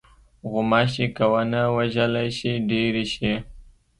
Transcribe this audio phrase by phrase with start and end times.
[0.51, 3.33] غوماشې که ونه وژلې شي، ډېرې شي.